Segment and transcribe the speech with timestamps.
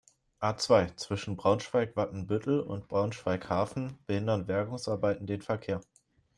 [0.39, 5.79] A-zwei, zwischen Braunschweig-Watenbüttel und Braunschweig-Hafen behindern Bergungsarbeiten den Verkehr.